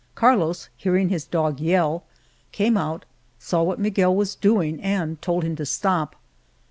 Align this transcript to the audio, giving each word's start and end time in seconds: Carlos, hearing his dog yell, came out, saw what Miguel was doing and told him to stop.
Carlos, 0.15 0.69
hearing 0.77 1.09
his 1.09 1.25
dog 1.27 1.59
yell, 1.59 2.03
came 2.51 2.75
out, 2.75 3.05
saw 3.37 3.61
what 3.61 3.77
Miguel 3.77 4.15
was 4.15 4.33
doing 4.33 4.81
and 4.81 5.21
told 5.21 5.43
him 5.43 5.55
to 5.57 5.63
stop. 5.67 6.15